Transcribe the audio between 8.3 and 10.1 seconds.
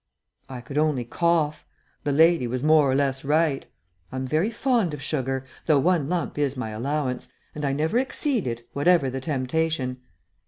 it, whatever the temptation.